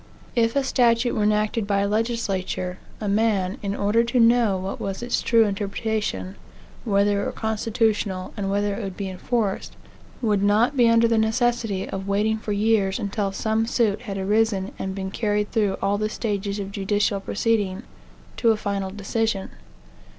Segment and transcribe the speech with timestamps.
[0.35, 4.79] If a statute were enacted by a legislature, a man, in order to know what
[4.79, 6.37] was its true interpretation,
[6.85, 9.75] whether it were constitutional, and whether it would be enforced,
[10.19, 14.71] would not be under the necessity of waiting for years until some suit had arisen
[14.79, 17.83] and been carried through all the stages of judicial proceeding,
[18.37, 19.51] to a final decision.